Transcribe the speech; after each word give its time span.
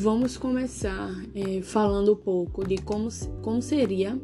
Vamos 0.00 0.36
começar 0.36 1.12
é, 1.34 1.60
falando 1.60 2.12
um 2.12 2.16
pouco 2.16 2.64
de 2.64 2.78
como, 2.78 3.08
como 3.42 3.60
seria 3.60 4.16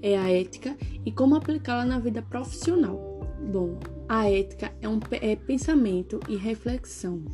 é, 0.00 0.16
a 0.16 0.30
ética 0.30 0.76
e 1.04 1.10
como 1.10 1.34
aplicá-la 1.34 1.84
na 1.84 1.98
vida 1.98 2.22
profissional. 2.22 3.20
Bom, 3.52 3.80
a 4.08 4.30
ética 4.30 4.72
é 4.80 4.88
um 4.88 5.00
é 5.10 5.34
pensamento 5.34 6.20
e 6.28 6.36
reflexão. 6.36 7.24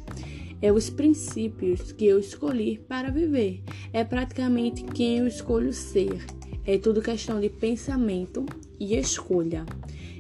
É 0.63 0.73
os 0.73 0.89
princípios 0.89 1.93
que 1.93 2.07
eu 2.07 2.19
escolhi 2.19 2.79
para 2.89 3.11
viver. 3.11 3.63
É 3.93 4.03
praticamente 4.03 4.83
quem 4.83 5.19
eu 5.19 5.27
escolho 5.27 5.71
ser. 5.71 6.25
É 6.65 6.79
tudo 6.79 7.03
questão 7.03 7.39
de 7.39 7.51
pensamento 7.51 8.47
e 8.81 8.97
escolha. 8.97 9.67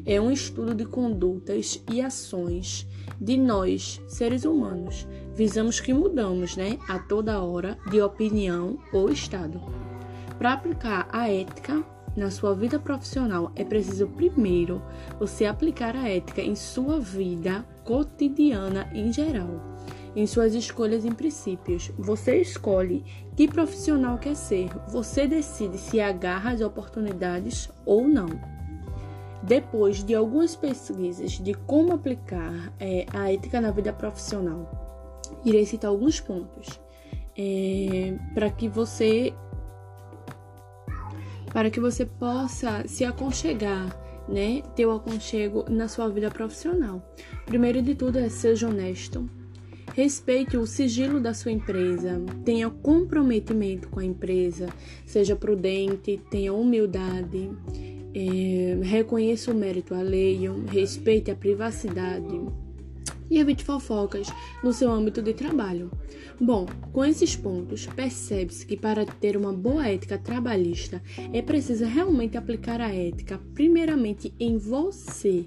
É 0.04 0.20
um 0.20 0.30
estudo 0.30 0.74
de 0.74 0.84
condutas 0.84 1.82
e 1.90 2.02
ações 2.02 2.86
de 3.20 3.36
nós, 3.36 4.00
seres 4.06 4.44
humanos. 4.44 5.06
Visamos 5.34 5.80
que 5.80 5.92
mudamos, 5.92 6.56
né, 6.56 6.78
a 6.88 6.98
toda 6.98 7.42
hora 7.42 7.76
de 7.90 8.00
opinião 8.00 8.78
ou 8.92 9.10
estado. 9.10 9.60
Para 10.38 10.52
aplicar 10.52 11.08
a 11.12 11.28
ética 11.28 11.84
na 12.16 12.30
sua 12.30 12.54
vida 12.54 12.78
profissional, 12.78 13.50
é 13.56 13.64
preciso 13.64 14.06
primeiro 14.06 14.82
você 15.18 15.46
aplicar 15.46 15.96
a 15.96 16.08
ética 16.08 16.40
em 16.40 16.54
sua 16.54 17.00
vida 17.00 17.64
cotidiana 17.84 18.88
em 18.92 19.12
geral, 19.12 19.60
em 20.14 20.26
suas 20.26 20.54
escolhas 20.54 21.04
e 21.04 21.10
princípios. 21.10 21.90
Você 21.98 22.40
escolhe 22.40 23.04
que 23.36 23.48
profissional 23.48 24.18
quer 24.18 24.36
ser, 24.36 24.70
você 24.88 25.26
decide 25.26 25.78
se 25.78 26.00
agarra 26.00 26.52
às 26.52 26.60
oportunidades 26.60 27.68
ou 27.84 28.06
não. 28.06 28.53
Depois 29.46 30.02
de 30.02 30.14
algumas 30.14 30.56
pesquisas 30.56 31.32
de 31.32 31.52
como 31.52 31.92
aplicar 31.92 32.72
é, 32.80 33.04
a 33.12 33.30
ética 33.30 33.60
na 33.60 33.70
vida 33.70 33.92
profissional, 33.92 35.20
irei 35.44 35.66
citar 35.66 35.90
alguns 35.90 36.18
pontos 36.18 36.80
é, 37.36 38.16
para 38.32 38.48
que 38.50 38.68
você 38.68 39.34
para 41.52 41.70
que 41.70 41.78
você 41.78 42.06
possa 42.06 42.88
se 42.88 43.04
aconchegar, 43.04 43.94
né? 44.28 44.62
Ter 44.74 44.86
o 44.86 44.92
aconchego 44.92 45.64
na 45.68 45.88
sua 45.88 46.08
vida 46.08 46.28
profissional. 46.30 47.00
Primeiro 47.44 47.80
de 47.82 47.94
tudo 47.94 48.18
é 48.18 48.28
seja 48.28 48.66
honesto. 48.66 49.28
Respeite 49.94 50.56
o 50.56 50.66
sigilo 50.66 51.20
da 51.20 51.32
sua 51.32 51.52
empresa, 51.52 52.20
tenha 52.44 52.68
comprometimento 52.68 53.88
com 53.88 54.00
a 54.00 54.04
empresa, 54.04 54.68
seja 55.06 55.36
prudente, 55.36 56.20
tenha 56.30 56.52
humildade, 56.52 57.52
é, 58.14 58.78
reconheça 58.82 59.50
o 59.50 59.54
mérito 59.54 59.94
alheio, 59.94 60.64
respeite 60.66 61.30
a 61.30 61.34
privacidade 61.34 62.40
e 63.30 63.38
evite 63.38 63.64
fofocas 63.64 64.28
no 64.62 64.72
seu 64.72 64.90
âmbito 64.90 65.20
de 65.20 65.34
trabalho. 65.34 65.90
Bom, 66.40 66.66
com 66.92 67.04
esses 67.04 67.34
pontos, 67.36 67.86
percebe-se 67.86 68.66
que 68.66 68.76
para 68.76 69.04
ter 69.04 69.36
uma 69.36 69.52
boa 69.52 69.86
ética 69.86 70.18
trabalhista 70.18 71.02
é 71.32 71.40
preciso 71.42 71.84
realmente 71.84 72.36
aplicar 72.36 72.80
a 72.80 72.94
ética 72.94 73.40
primeiramente 73.54 74.32
em 74.38 74.56
você, 74.56 75.46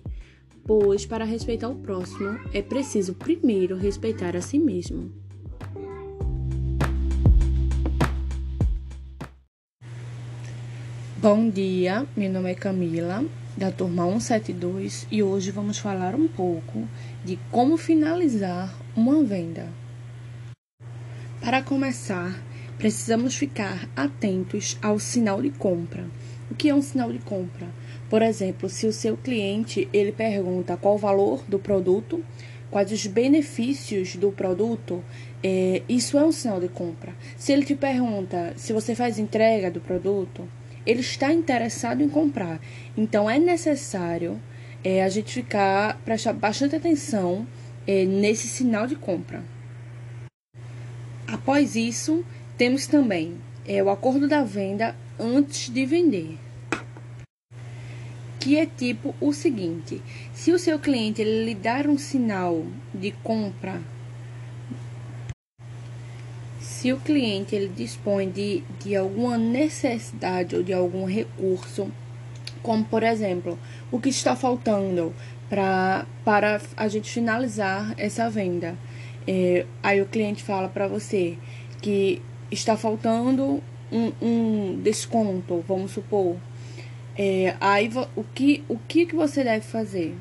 pois 0.66 1.06
para 1.06 1.26
respeitar 1.26 1.70
o 1.70 1.76
próximo 1.76 2.40
é 2.54 2.62
preciso 2.62 3.14
primeiro 3.14 3.76
respeitar 3.76 4.36
a 4.36 4.42
si 4.42 4.60
mesmo. 4.60 5.27
Bom 11.30 11.50
dia, 11.50 12.08
meu 12.16 12.32
nome 12.32 12.52
é 12.52 12.56
Camila, 12.56 13.22
da 13.58 13.70
turma 13.70 14.06
172, 14.06 15.06
e 15.12 15.22
hoje 15.22 15.52
vamos 15.52 15.78
falar 15.78 16.16
um 16.16 16.26
pouco 16.26 16.88
de 17.26 17.38
como 17.52 17.76
finalizar 17.76 18.74
uma 18.96 19.22
venda. 19.26 19.68
Para 21.42 21.62
começar, 21.62 22.42
precisamos 22.78 23.36
ficar 23.36 23.90
atentos 23.94 24.78
ao 24.82 24.98
sinal 25.00 25.42
de 25.42 25.50
compra. 25.50 26.06
O 26.50 26.56
que 26.56 26.70
é 26.70 26.74
um 26.74 26.82
sinal 26.82 27.12
de 27.12 27.20
compra? 27.20 27.68
Por 28.10 28.22
exemplo, 28.22 28.70
se 28.70 28.88
o 28.88 28.94
seu 28.94 29.18
cliente 29.18 29.90
ele 29.92 30.14
pergunta 30.14 30.78
qual 30.78 30.96
o 30.96 30.98
valor 30.98 31.44
do 31.46 31.60
produto, 31.60 32.24
quais 32.72 32.90
os 32.90 33.06
benefícios 33.06 34.16
do 34.16 34.32
produto, 34.32 35.04
é, 35.44 35.82
isso 35.90 36.18
é 36.18 36.24
um 36.24 36.32
sinal 36.32 36.62
de 36.62 36.70
compra. 36.70 37.14
Se 37.36 37.52
ele 37.52 37.66
te 37.66 37.76
pergunta 37.76 38.54
se 38.56 38.72
você 38.72 38.96
faz 38.96 39.20
entrega 39.20 39.70
do 39.70 39.82
produto, 39.82 40.48
ele 40.88 41.02
está 41.02 41.34
interessado 41.34 42.02
em 42.02 42.08
comprar. 42.08 42.62
Então 42.98 43.30
é 43.30 43.38
necessário 43.38 44.42
é, 44.82 45.04
a 45.04 45.10
gente 45.10 45.34
ficar, 45.34 46.00
prestar 46.06 46.32
bastante 46.32 46.78
atenção 46.78 47.46
é, 47.86 48.06
nesse 48.06 48.48
sinal 48.48 48.88
de 48.88 48.96
compra. 48.96 49.44
Após 51.28 51.76
isso, 51.76 52.26
temos 52.58 52.88
também 52.88 53.36
é, 53.68 53.84
o 53.84 53.90
acordo 53.90 54.30
da 54.30 54.44
venda 54.44 54.96
antes 55.20 55.70
de 55.70 55.86
vender. 55.86 56.38
Que 58.40 58.58
é 58.58 58.66
tipo 58.66 59.14
o 59.20 59.34
seguinte: 59.34 60.02
se 60.34 60.54
o 60.54 60.60
seu 60.60 60.80
cliente 60.80 61.22
ele 61.22 61.44
lhe 61.44 61.54
dar 61.54 61.86
um 61.86 61.98
sinal 61.98 62.66
de 62.94 63.12
compra 63.12 63.82
se 66.78 66.94
o 66.94 66.98
cliente 66.98 67.56
ele 67.56 67.70
dispõe 67.70 68.30
de, 68.30 68.64
de 68.80 68.96
alguma 68.96 69.36
necessidade 69.36 70.56
ou 70.56 70.62
de 70.62 70.72
algum 70.72 71.06
recurso, 71.06 71.92
como 72.62 72.86
por 72.86 73.02
exemplo, 73.02 73.58
o 73.92 74.00
que 74.00 74.10
está 74.10 74.36
faltando 74.36 75.12
pra, 75.50 76.06
para 76.24 76.62
a 76.76 76.88
gente 76.88 77.10
finalizar 77.10 77.96
essa 77.98 78.30
venda. 78.30 78.78
É, 79.28 79.66
aí 79.82 80.00
o 80.00 80.06
cliente 80.06 80.44
fala 80.44 80.70
para 80.70 80.88
você 80.88 81.36
que 81.82 82.22
está 82.52 82.78
faltando 82.78 83.60
um, 83.92 84.12
um 84.22 84.80
desconto, 84.80 85.66
vamos 85.68 85.90
supor. 85.90 86.38
É, 87.18 87.56
aí 87.60 87.90
o 88.16 88.24
que, 88.24 88.64
o 88.70 88.78
que, 88.88 89.08
que 89.08 89.16
você 89.16 89.44
deve 89.44 89.66
fazer? 89.66 90.16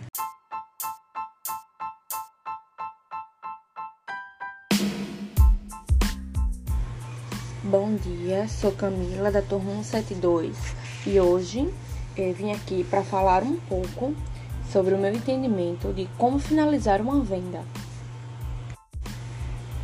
Bom 7.69 7.97
dia, 7.97 8.47
sou 8.47 8.71
Camila 8.71 9.29
da 9.29 9.43
turma 9.43 9.83
172 9.83 10.57
e 11.05 11.19
hoje 11.19 11.69
eh, 12.17 12.33
vim 12.33 12.53
aqui 12.53 12.85
para 12.85 13.03
falar 13.03 13.43
um 13.43 13.57
pouco 13.57 14.15
sobre 14.71 14.95
o 14.95 14.99
meu 14.99 15.13
entendimento 15.13 15.93
de 15.93 16.09
como 16.17 16.39
finalizar 16.39 17.01
uma 17.01 17.21
venda. 17.25 17.65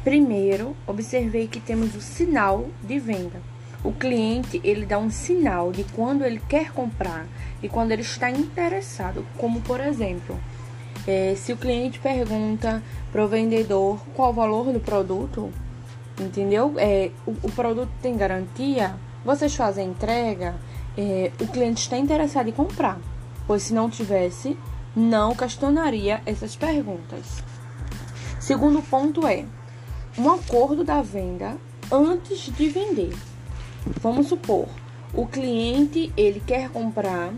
Primeiro, 0.05 0.77
observei 0.87 1.49
que 1.49 1.59
temos 1.59 1.97
o 1.97 2.01
sinal 2.01 2.69
de 2.85 3.01
venda. 3.01 3.43
O 3.83 3.91
cliente 3.91 4.61
ele 4.63 4.87
dá 4.87 4.97
um 4.97 5.11
sinal 5.11 5.73
de 5.73 5.83
quando 5.83 6.25
ele 6.25 6.41
quer 6.49 6.71
comprar 6.71 7.27
e 7.61 7.69
quando 7.69 7.91
ele 7.91 8.03
está 8.03 8.31
interessado, 8.31 9.27
como 9.37 9.61
por 9.61 9.81
exemplo, 9.81 10.39
eh, 11.05 11.35
se 11.37 11.53
o 11.53 11.57
cliente 11.57 11.99
pergunta 11.99 12.81
para 13.11 13.25
o 13.25 13.29
vendedor 13.29 13.99
qual 14.15 14.31
o 14.31 14.35
valor 14.35 14.73
do 14.73 14.79
produto, 14.79 15.53
entendeu? 16.19 16.75
É, 16.79 17.11
o, 17.27 17.31
o 17.43 17.53
produto 17.53 17.91
tem 18.01 18.17
garantia, 18.17 18.95
vocês 19.25 19.55
fazem 19.55 19.89
entrega, 19.89 20.55
é, 20.97 21.31
o 21.41 21.47
cliente 21.47 21.83
está 21.83 21.97
interessado 21.97 22.49
em 22.49 22.53
comprar, 22.53 22.99
pois 23.47 23.63
se 23.63 23.75
não 23.75 23.89
tivesse, 23.89 24.59
não 24.95 25.35
questionaria 25.35 26.21
essas 26.27 26.57
perguntas. 26.57 27.43
Segundo 28.41 28.83
ponto 28.83 29.27
é 29.27 29.45
um 30.19 30.31
acordo 30.31 30.85
da 30.85 31.01
venda 31.01 31.57
antes 31.91 32.53
de 32.53 32.69
vender. 32.69 33.15
Vamos 34.01 34.29
supor, 34.29 34.69
o 35.15 35.27
cliente 35.27 36.13
ele 36.17 36.41
quer 36.41 36.69
comprar, 36.71 37.33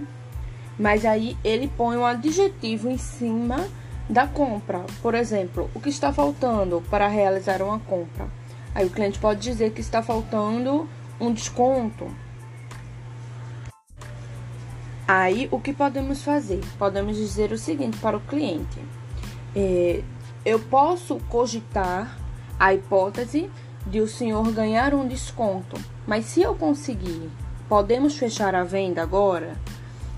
mas 0.79 1.05
aí 1.05 1.37
ele 1.45 1.71
põe 1.77 1.97
um 1.97 2.05
adjetivo 2.05 2.89
em 2.89 2.99
cima 2.99 3.67
da 4.09 4.27
compra. 4.27 4.85
Por 5.03 5.15
exemplo, 5.15 5.71
o 5.75 5.81
que 5.81 5.89
está 5.89 6.13
faltando 6.13 6.83
para 6.91 7.09
realizar 7.09 7.63
uma 7.63 7.79
compra? 7.79 8.29
Aí 8.75 8.87
o 8.87 8.91
cliente 8.91 9.19
pode 9.21 9.41
dizer 9.41 9.73
que 9.73 9.81
está 9.81 10.03
faltando 10.03 10.89
um 11.21 11.33
desconto. 11.33 12.09
Aí 15.07 15.49
o 15.53 15.61
que 15.61 15.73
podemos 15.73 16.23
fazer? 16.23 16.61
Podemos 16.77 17.17
dizer 17.17 17.53
o 17.53 17.59
seguinte 17.59 17.99
para 17.99 18.17
o 18.17 18.21
cliente: 18.21 18.81
é, 19.55 20.03
eu 20.45 20.59
posso 20.59 21.21
cogitar 21.29 22.19
a 22.59 22.75
hipótese 22.75 23.49
de 23.87 24.01
o 24.01 24.09
senhor 24.09 24.51
ganhar 24.51 24.95
um 24.95 25.07
desconto, 25.07 25.77
mas 26.07 26.25
se 26.25 26.43
eu 26.43 26.55
conseguir, 26.55 27.31
podemos 27.69 28.17
fechar 28.17 28.55
a 28.55 28.65
venda 28.65 29.03
agora? 29.03 29.57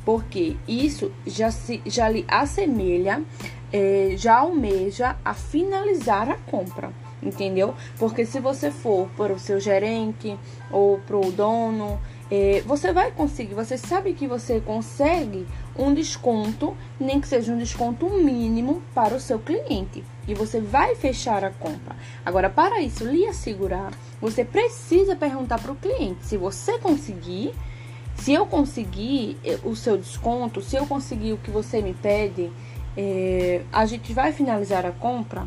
Porque 0.05 0.57
isso 0.69 1.11
já, 1.27 1.51
se, 1.51 1.83
já 1.85 2.09
lhe 2.09 2.25
assemelha, 2.29 3.25
é, 3.73 4.15
já 4.17 4.37
almeja 4.37 5.17
a 5.25 5.35
finalizar 5.35 6.31
a 6.31 6.37
compra 6.37 6.93
entendeu? 7.23 7.75
Porque 7.99 8.25
se 8.25 8.41
você 8.41 8.71
for 8.71 9.09
para 9.17 9.33
o 9.33 9.39
seu 9.39 9.59
gerente 9.59 10.39
ou 10.71 10.99
para 10.99 11.17
o 11.17 11.33
dono, 11.33 11.99
é, 12.31 12.63
você 12.67 12.93
vai 12.93 13.13
conseguir, 13.13 13.55
você 13.55 13.79
sabe 13.79 14.13
que 14.13 14.27
você 14.27 14.61
consegue 14.61 15.47
um 15.79 15.95
desconto, 15.95 16.77
nem 16.99 17.21
que 17.21 17.29
seja 17.29 17.53
um 17.53 17.59
desconto 17.59 18.09
mínimo 18.11 18.83
para 18.95 19.15
o 19.15 19.21
seu 19.21 19.39
cliente. 19.39 20.05
E 20.27 20.35
você 20.35 20.61
vai 20.61 20.97
fechar 20.97 21.45
a 21.45 21.51
compra. 21.51 21.95
Agora, 22.25 22.51
para 22.51 22.81
isso 22.81 23.05
lhe 23.05 23.27
assegurar, 23.27 23.93
você 24.21 24.45
precisa 24.45 25.15
perguntar 25.15 25.61
para 25.61 25.71
o 25.71 25.77
cliente 25.77 26.27
se 26.27 26.37
você 26.37 26.79
conseguir. 26.79 27.55
Se 28.17 28.33
eu 28.33 28.47
conseguir 28.47 29.37
eh, 29.45 29.59
o 29.63 29.77
seu 29.77 29.99
desconto, 29.99 30.63
se 30.63 30.75
eu 30.75 30.87
conseguir 30.87 31.35
o 31.35 31.37
que 31.37 31.51
você 31.51 31.83
me 31.83 31.93
pede, 31.93 32.51
é, 32.97 33.61
a 33.71 33.85
gente 33.85 34.11
vai 34.15 34.33
finalizar 34.33 34.87
a 34.87 34.91
compra 34.91 35.47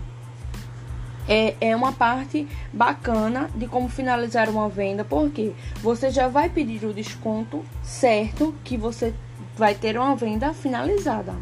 é, 1.29 1.55
é 1.61 1.75
uma 1.75 1.91
parte 1.91 2.47
bacana 2.73 3.51
de 3.53 3.67
como 3.67 3.87
finalizar 3.87 4.49
uma 4.49 4.67
venda, 4.67 5.05
porque 5.05 5.53
você 5.75 6.09
já 6.09 6.27
vai 6.27 6.49
pedir 6.49 6.83
o 6.85 6.93
desconto 6.93 7.63
certo 7.83 8.55
que 8.63 8.75
você 8.75 9.13
vai 9.55 9.75
ter 9.75 9.95
uma 9.95 10.15
venda 10.15 10.51
finalizada. 10.53 11.35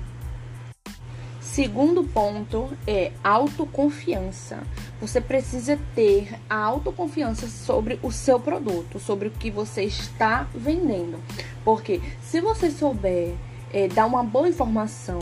Segundo 1.39 2.03
ponto 2.03 2.69
é 2.85 3.13
autoconfiança. 3.23 4.59
Você 4.99 5.21
precisa 5.21 5.79
ter 5.95 6.37
a 6.49 6.55
autoconfiança 6.55 7.47
sobre 7.47 7.97
o 8.03 8.11
seu 8.11 8.39
produto, 8.39 8.99
sobre 8.99 9.29
o 9.29 9.31
que 9.31 9.49
você 9.49 9.83
está 9.83 10.47
vendendo. 10.53 11.17
Porque 11.63 12.01
se 12.21 12.41
você 12.41 12.69
souber 12.69 13.33
é, 13.73 13.87
dar 13.87 14.05
uma 14.05 14.23
boa 14.23 14.49
informação, 14.49 15.19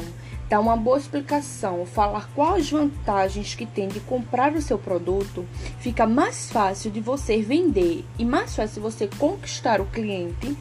dar 0.50 0.59
uma 0.59 0.77
boa 0.77 0.97
explicação, 0.97 1.86
falar 1.86 2.30
quais 2.36 2.69
vantagens 2.69 3.56
que 3.56 3.65
tem 3.65 3.88
de 3.88 4.00
comprar 4.00 4.53
o 4.53 4.62
seu 4.62 4.77
produto, 4.77 5.45
fica 5.80 6.06
mais 6.06 6.51
fácil 6.51 6.92
de 6.92 7.00
você 7.00 7.42
vender 7.42 8.06
e 8.18 8.25
mais 8.25 8.56
fácil 8.56 8.81
você 8.81 9.07
conquistar 9.07 9.81
o 9.81 9.86
cliente 9.86 10.56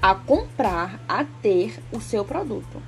a 0.00 0.14
comprar, 0.14 1.00
a 1.08 1.24
ter 1.24 1.78
o 1.92 2.00
seu 2.00 2.24
produto. 2.24 2.82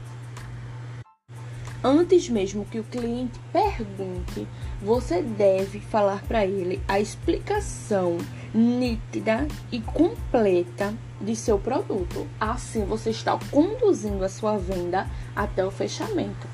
Antes 1.82 2.28
mesmo 2.28 2.64
que 2.64 2.80
o 2.80 2.84
cliente 2.84 3.38
pergunte, 3.52 4.48
você 4.82 5.22
deve 5.22 5.78
falar 5.78 6.22
para 6.24 6.44
ele 6.44 6.80
a 6.88 6.98
explicação 6.98 8.18
nítida 8.52 9.46
e 9.70 9.80
completa 9.80 10.92
de 11.20 11.34
seu 11.36 11.58
produto. 11.58 12.26
Assim 12.40 12.84
você 12.84 13.10
está 13.10 13.38
conduzindo 13.50 14.24
a 14.24 14.28
sua 14.28 14.56
venda 14.56 15.06
até 15.34 15.64
o 15.64 15.70
fechamento. 15.70 16.46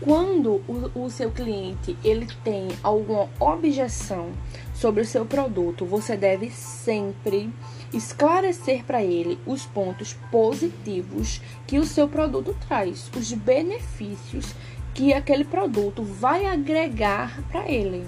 Quando 0.00 0.60
o, 0.68 1.04
o 1.04 1.10
seu 1.10 1.30
cliente 1.30 1.96
ele 2.04 2.26
tem 2.42 2.68
alguma 2.82 3.28
objeção 3.40 4.32
sobre 4.74 5.00
o 5.00 5.06
seu 5.06 5.24
produto, 5.24 5.86
você 5.86 6.16
deve 6.16 6.50
sempre 6.50 7.50
esclarecer 7.92 8.84
para 8.84 9.02
ele 9.02 9.38
os 9.46 9.64
pontos 9.64 10.14
positivos 10.30 11.40
que 11.66 11.78
o 11.78 11.86
seu 11.86 12.06
produto 12.06 12.54
traz, 12.68 13.10
os 13.16 13.32
benefícios 13.32 14.54
que 14.92 15.12
aquele 15.12 15.44
produto 15.44 16.02
vai 16.02 16.44
agregar 16.46 17.42
para 17.50 17.68
ele. 17.70 18.06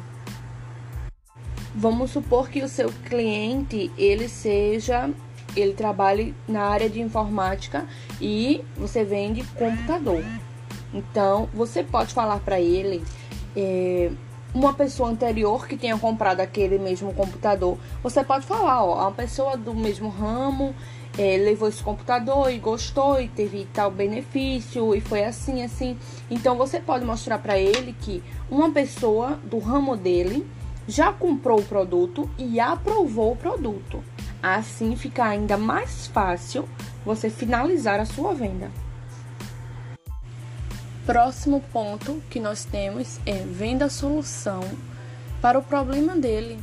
Vamos 1.76 2.10
supor 2.10 2.48
que 2.48 2.62
o 2.62 2.68
seu 2.68 2.90
cliente 3.04 3.90
ele 3.98 4.28
seja 4.28 5.10
ele 5.56 5.72
trabalhe 5.72 6.34
na 6.46 6.62
área 6.62 6.88
de 6.88 7.00
informática 7.00 7.86
e 8.20 8.62
você 8.76 9.04
vende 9.04 9.42
computador. 9.54 10.22
Então 10.92 11.48
você 11.52 11.82
pode 11.82 12.12
falar 12.12 12.40
para 12.40 12.60
ele 12.60 13.02
é, 13.56 14.10
uma 14.54 14.72
pessoa 14.72 15.08
anterior 15.08 15.66
que 15.66 15.76
tenha 15.76 15.98
comprado 15.98 16.40
aquele 16.40 16.78
mesmo 16.78 17.12
computador. 17.14 17.78
Você 18.02 18.22
pode 18.22 18.46
falar, 18.46 18.84
ó, 18.84 19.02
uma 19.02 19.12
pessoa 19.12 19.56
do 19.56 19.74
mesmo 19.74 20.08
ramo 20.08 20.74
é, 21.18 21.38
levou 21.38 21.68
esse 21.68 21.82
computador 21.82 22.50
e 22.50 22.58
gostou 22.58 23.20
e 23.20 23.28
teve 23.28 23.66
tal 23.72 23.90
benefício 23.90 24.94
e 24.94 25.00
foi 25.00 25.24
assim 25.24 25.62
assim. 25.62 25.96
Então 26.30 26.56
você 26.56 26.78
pode 26.78 27.04
mostrar 27.04 27.38
para 27.38 27.58
ele 27.58 27.94
que 28.00 28.22
uma 28.50 28.70
pessoa 28.70 29.38
do 29.44 29.58
ramo 29.58 29.96
dele 29.96 30.46
já 30.86 31.12
comprou 31.12 31.60
o 31.60 31.64
produto 31.64 32.30
e 32.38 32.60
aprovou 32.60 33.32
o 33.32 33.36
produto. 33.36 34.02
Assim 34.42 34.94
fica 34.96 35.24
ainda 35.24 35.56
mais 35.56 36.06
fácil 36.06 36.68
você 37.04 37.28
finalizar 37.30 37.98
a 38.00 38.04
sua 38.04 38.34
venda. 38.34 38.70
Próximo 41.04 41.60
ponto 41.72 42.22
que 42.30 42.40
nós 42.40 42.64
temos 42.64 43.20
é 43.24 43.38
venda 43.38 43.88
solução 43.88 44.60
para 45.40 45.58
o 45.58 45.62
problema 45.62 46.16
dele. 46.16 46.58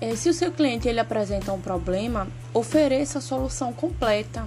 É, 0.00 0.14
se 0.16 0.28
o 0.28 0.34
seu 0.34 0.50
cliente 0.50 0.88
ele 0.88 1.00
apresenta 1.00 1.52
um 1.52 1.60
problema, 1.60 2.26
ofereça 2.52 3.18
a 3.18 3.22
solução 3.22 3.72
completa 3.72 4.46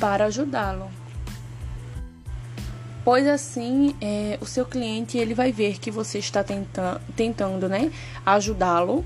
para 0.00 0.26
ajudá-lo 0.26 0.90
pois 3.08 3.26
assim 3.26 3.96
é, 4.02 4.36
o 4.38 4.44
seu 4.44 4.66
cliente 4.66 5.16
ele 5.16 5.32
vai 5.32 5.50
ver 5.50 5.78
que 5.78 5.90
você 5.90 6.18
está 6.18 6.44
tentando, 6.44 7.00
tentando 7.16 7.66
né, 7.66 7.90
ajudá-lo 8.26 9.02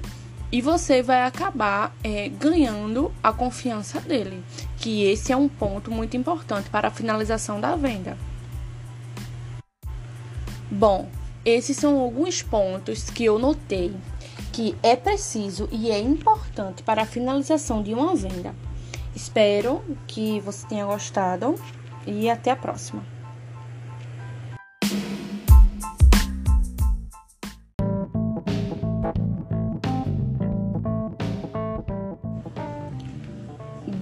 e 0.51 0.61
você 0.61 1.05
vai 1.05 1.23
acabar 1.23 1.95
é, 2.03 2.29
ganhando 2.29 3.13
a 3.23 3.33
confiança 3.33 4.01
dele, 4.01 4.43
que 4.79 5.05
esse 5.05 5.31
é 5.31 5.37
um 5.37 5.49
ponto 5.49 5.89
muito 5.93 6.17
importante 6.17 6.69
para 6.69 6.89
a 6.89 6.91
finalização 6.91 7.61
da 7.61 7.77
venda. 7.77 8.19
Bom, 10.69 11.09
esses 11.45 11.77
são 11.77 12.01
alguns 12.01 12.43
pontos 12.43 13.09
que 13.09 13.25
eu 13.25 13.39
notei 13.39 13.95
que 14.53 14.75
é 14.83 14.97
preciso 14.97 15.69
e 15.71 15.93
é 15.93 16.01
importante 16.01 16.83
para 16.83 17.03
a 17.03 17.07
finalização 17.07 17.81
de 17.85 17.95
uma 17.95 18.17
venda. 18.17 18.53
Espero 19.15 19.81
que 20.09 20.41
você 20.41 20.67
tenha 20.67 20.87
gostado 20.87 21.55
e 22.05 22.29
até 22.29 22.51
a 22.51 22.57
próxima. 22.57 23.12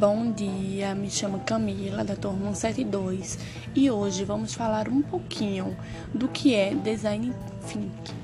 Bom 0.00 0.32
dia, 0.32 0.94
me 0.94 1.10
chamo 1.10 1.40
Camila 1.40 2.02
da 2.02 2.16
turma 2.16 2.54
172 2.54 3.38
e 3.74 3.90
hoje 3.90 4.24
vamos 4.24 4.54
falar 4.54 4.88
um 4.88 5.02
pouquinho 5.02 5.76
do 6.14 6.26
que 6.26 6.54
é 6.54 6.74
Design 6.74 7.34
Think. 7.68 8.14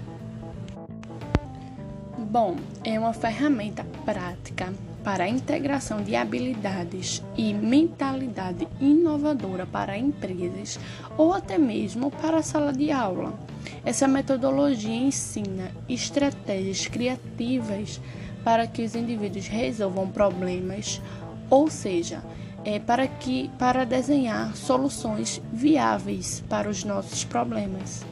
Bom, 2.17 2.56
é 2.82 2.99
uma 2.99 3.12
ferramenta 3.12 3.84
prática 4.06 4.73
para 5.05 5.25
a 5.25 5.28
integração 5.28 6.02
de 6.02 6.17
habilidades 6.17 7.23
e 7.37 7.52
mentalidade 7.52 8.67
inovadora 8.81 9.67
para 9.67 9.99
empresas 9.99 10.81
ou 11.19 11.34
até 11.34 11.58
mesmo 11.58 12.11
para 12.11 12.38
a 12.38 12.43
sala 12.43 12.73
de 12.73 12.90
aula. 12.90 13.38
Essa 13.85 14.09
metodologia 14.09 14.95
ensina 14.95 15.71
estratégias 15.87 16.87
criativas 16.87 18.00
para 18.42 18.66
que 18.66 18.83
os 18.83 18.95
indivíduos 18.95 19.47
resolvam 19.47 20.09
problemas 20.09 21.02
ou 21.50 21.70
seja, 21.70 22.22
é 22.64 22.78
para 22.78 23.06
que 23.06 23.48
para 23.58 23.84
desenhar 23.84 24.56
soluções 24.56 25.40
viáveis 25.52 26.42
para 26.48 26.68
os 26.68 26.82
nossos 26.82 27.24
problemas. 27.24 28.04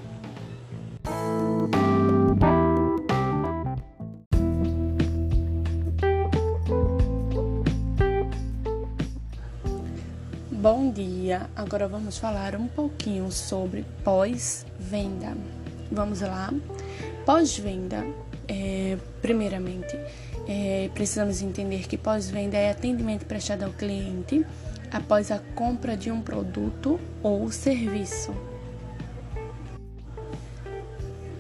Bom 10.50 10.90
dia! 10.90 11.50
Agora 11.54 11.86
vamos 11.86 12.16
falar 12.16 12.56
um 12.56 12.66
pouquinho 12.66 13.30
sobre 13.30 13.84
pós-venda. 14.02 15.36
Vamos 15.92 16.22
lá? 16.22 16.50
Pós-venda, 17.26 18.02
é, 18.48 18.96
primeiramente, 19.20 19.98
é, 20.46 20.90
precisamos 20.94 21.42
entender 21.42 21.86
que 21.86 21.96
pós-venda 21.96 22.56
é 22.56 22.70
atendimento 22.70 23.24
prestado 23.26 23.64
ao 23.64 23.72
cliente 23.72 24.44
após 24.90 25.30
a 25.30 25.38
compra 25.54 25.96
de 25.96 26.10
um 26.10 26.20
produto 26.20 27.00
ou 27.22 27.50
serviço. 27.50 28.34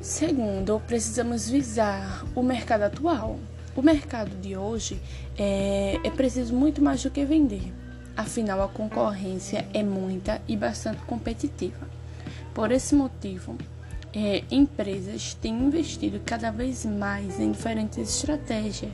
Segundo, 0.00 0.80
precisamos 0.86 1.48
visar 1.48 2.24
o 2.34 2.42
mercado 2.42 2.82
atual. 2.82 3.38
O 3.74 3.82
mercado 3.82 4.36
de 4.40 4.56
hoje 4.56 5.00
é, 5.36 5.98
é 6.04 6.10
preciso 6.10 6.54
muito 6.54 6.82
mais 6.82 7.02
do 7.02 7.10
que 7.10 7.24
vender, 7.24 7.72
afinal, 8.16 8.62
a 8.62 8.68
concorrência 8.68 9.66
é 9.72 9.82
muita 9.82 10.40
e 10.46 10.56
bastante 10.56 11.00
competitiva. 11.02 11.88
Por 12.52 12.70
esse 12.70 12.94
motivo, 12.94 13.56
é, 14.14 14.44
empresas 14.50 15.34
têm 15.34 15.54
investido 15.54 16.20
cada 16.24 16.50
vez 16.50 16.86
mais 16.86 17.40
em 17.40 17.50
diferentes 17.50 17.98
estratégias 17.98 18.92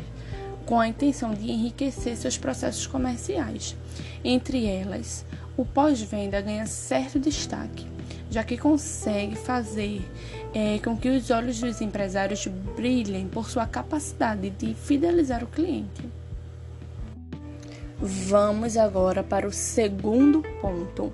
com 0.65 0.79
a 0.79 0.89
intenção 0.89 1.35
de 1.35 1.51
enriquecer 1.51 2.17
seus 2.17 2.39
processos 2.39 2.87
comerciais. 2.87 3.77
Entre 4.25 4.67
elas, 4.67 5.27
o 5.57 5.65
pós-venda 5.65 6.41
ganha 6.41 6.65
certo 6.67 7.19
destaque, 7.19 7.87
já 8.31 8.45
que 8.45 8.57
consegue 8.57 9.37
fazer 9.37 10.01
é, 10.55 10.79
com 10.79 10.97
que 10.97 11.09
os 11.09 11.31
olhos 11.31 11.61
dos 11.61 11.81
empresários 11.81 12.47
brilhem 12.77 13.27
por 13.27 13.51
sua 13.51 13.67
capacidade 13.67 14.49
de 14.51 14.75
fidelizar 14.75 15.43
o 15.43 15.49
cliente. 15.49 16.09
Vamos 17.99 18.77
agora 18.77 19.23
para 19.23 19.47
o 19.47 19.53
segundo 19.53 20.43
ponto. 20.61 21.13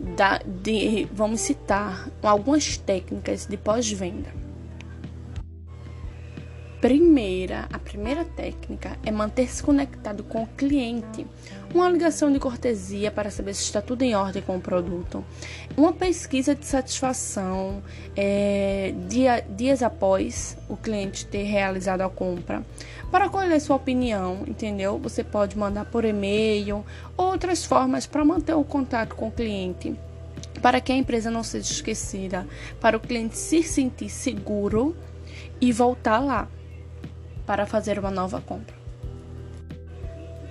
Da, 0.00 0.40
de, 0.44 1.08
vamos 1.12 1.40
citar 1.40 2.08
algumas 2.22 2.76
técnicas 2.76 3.46
de 3.46 3.56
pós-venda. 3.56 4.37
Primeira, 6.80 7.68
a 7.72 7.78
primeira 7.78 8.24
técnica 8.24 8.96
é 9.04 9.10
manter-se 9.10 9.60
conectado 9.60 10.22
com 10.22 10.44
o 10.44 10.46
cliente. 10.46 11.26
Uma 11.74 11.90
ligação 11.90 12.32
de 12.32 12.38
cortesia 12.38 13.10
para 13.10 13.32
saber 13.32 13.54
se 13.54 13.64
está 13.64 13.82
tudo 13.82 14.02
em 14.02 14.14
ordem 14.14 14.40
com 14.40 14.56
o 14.56 14.60
produto. 14.60 15.24
Uma 15.76 15.92
pesquisa 15.92 16.54
de 16.54 16.64
satisfação 16.64 17.82
é, 18.16 18.94
dia, 19.08 19.44
dias 19.56 19.82
após 19.82 20.56
o 20.68 20.76
cliente 20.76 21.26
ter 21.26 21.42
realizado 21.42 22.02
a 22.02 22.08
compra. 22.08 22.62
Para 23.10 23.28
colher 23.28 23.60
sua 23.60 23.74
opinião, 23.74 24.44
entendeu? 24.46 24.98
Você 24.98 25.24
pode 25.24 25.58
mandar 25.58 25.84
por 25.86 26.04
e-mail, 26.04 26.86
outras 27.16 27.64
formas 27.64 28.06
para 28.06 28.24
manter 28.24 28.54
o 28.54 28.62
contato 28.62 29.16
com 29.16 29.26
o 29.26 29.32
cliente 29.32 29.96
para 30.62 30.80
que 30.80 30.90
a 30.90 30.96
empresa 30.96 31.30
não 31.30 31.44
seja 31.44 31.70
esquecida, 31.72 32.46
para 32.80 32.96
o 32.96 33.00
cliente 33.00 33.36
se 33.36 33.62
sentir 33.62 34.08
seguro 34.08 34.96
e 35.60 35.72
voltar 35.72 36.18
lá 36.18 36.48
para 37.48 37.64
fazer 37.64 37.98
uma 37.98 38.10
nova 38.10 38.42
compra. 38.42 38.76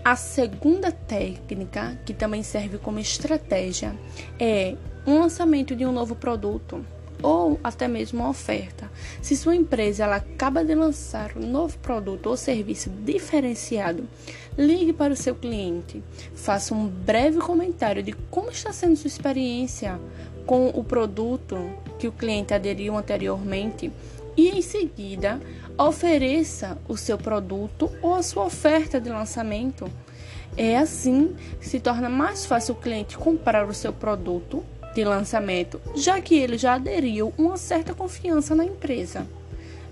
A 0.03 0.15
segunda 0.15 0.91
técnica, 0.91 1.95
que 2.03 2.11
também 2.11 2.41
serve 2.41 2.79
como 2.79 2.97
estratégia, 2.97 3.95
é 4.39 4.75
um 5.05 5.19
lançamento 5.19 5.75
de 5.75 5.85
um 5.85 5.91
novo 5.91 6.15
produto 6.15 6.83
ou 7.21 7.59
até 7.63 7.87
mesmo 7.87 8.21
uma 8.21 8.29
oferta. 8.29 8.89
Se 9.21 9.37
sua 9.37 9.55
empresa 9.55 10.05
ela 10.05 10.15
acaba 10.15 10.65
de 10.65 10.73
lançar 10.73 11.37
um 11.37 11.45
novo 11.45 11.77
produto 11.77 12.27
ou 12.27 12.35
serviço 12.35 12.89
diferenciado, 12.89 14.07
ligue 14.57 14.91
para 14.91 15.13
o 15.13 15.17
seu 15.17 15.35
cliente, 15.35 16.03
faça 16.33 16.73
um 16.73 16.87
breve 16.87 17.37
comentário 17.37 18.01
de 18.01 18.13
como 18.31 18.49
está 18.49 18.73
sendo 18.73 18.95
sua 18.95 19.07
experiência 19.07 19.99
com 20.47 20.69
o 20.69 20.83
produto 20.83 21.57
que 21.99 22.07
o 22.07 22.11
cliente 22.11 22.55
aderiu 22.55 22.97
anteriormente 22.97 23.91
e 24.37 24.49
em 24.49 24.61
seguida 24.61 25.41
ofereça 25.77 26.77
o 26.87 26.95
seu 26.95 27.17
produto 27.17 27.91
ou 28.01 28.13
a 28.13 28.23
sua 28.23 28.45
oferta 28.45 29.01
de 29.01 29.09
lançamento. 29.09 29.89
É 30.55 30.77
assim 30.77 31.35
se 31.59 31.79
torna 31.79 32.07
mais 32.07 32.45
fácil 32.45 32.75
o 32.75 32.77
cliente 32.77 33.17
comprar 33.17 33.67
o 33.67 33.73
seu 33.73 33.91
produto 33.91 34.63
de 34.93 35.03
lançamento, 35.03 35.81
já 35.95 36.21
que 36.21 36.35
ele 36.35 36.57
já 36.57 36.75
aderiu 36.75 37.33
uma 37.37 37.57
certa 37.57 37.93
confiança 37.93 38.55
na 38.55 38.65
empresa. 38.65 39.27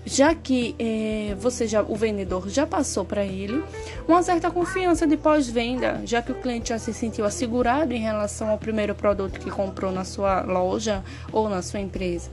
Já 0.04 0.34
que 0.36 0.74
é, 0.78 1.34
você 1.36 1.66
já, 1.66 1.82
o 1.82 1.96
vendedor 1.96 2.48
já 2.48 2.64
passou 2.64 3.04
para 3.04 3.24
ele 3.24 3.62
uma 4.06 4.22
certa 4.22 4.50
confiança 4.52 5.04
de 5.04 5.16
pós-venda, 5.16 6.00
já 6.04 6.22
que 6.22 6.30
o 6.30 6.34
cliente 6.36 6.68
já 6.68 6.78
se 6.78 6.94
sentiu 6.94 7.24
assegurado 7.24 7.92
em 7.92 7.98
relação 7.98 8.48
ao 8.48 8.56
primeiro 8.56 8.94
produto 8.94 9.40
que 9.40 9.50
comprou 9.50 9.90
na 9.90 10.04
sua 10.04 10.42
loja 10.42 11.02
ou 11.32 11.48
na 11.48 11.60
sua 11.60 11.80
empresa. 11.80 12.30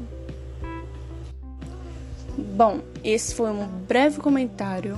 Bom, 2.53 2.81
esse 3.03 3.33
foi 3.33 3.49
um 3.49 3.65
breve 3.65 4.19
comentário 4.19 4.97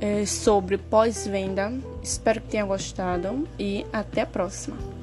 é, 0.00 0.24
sobre 0.24 0.78
pós-venda. 0.78 1.70
Espero 2.02 2.40
que 2.40 2.48
tenha 2.48 2.64
gostado 2.64 3.46
e 3.58 3.84
até 3.92 4.22
a 4.22 4.26
próxima. 4.26 4.93